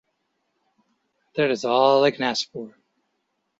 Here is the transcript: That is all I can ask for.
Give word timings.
That 1.35 1.51
is 1.51 1.63
all 1.63 2.03
I 2.03 2.09
can 2.09 2.23
ask 2.23 2.49
for. 2.51 2.75